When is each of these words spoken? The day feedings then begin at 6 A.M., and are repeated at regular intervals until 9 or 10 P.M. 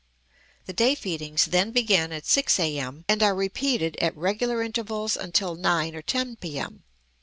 The 0.65 0.73
day 0.73 0.95
feedings 0.95 1.45
then 1.45 1.69
begin 1.69 2.11
at 2.11 2.25
6 2.25 2.59
A.M., 2.59 3.05
and 3.07 3.21
are 3.21 3.35
repeated 3.35 3.97
at 4.01 4.17
regular 4.17 4.63
intervals 4.63 5.15
until 5.15 5.53
9 5.53 5.95
or 5.95 6.01
10 6.01 6.37
P.M. 6.37 6.81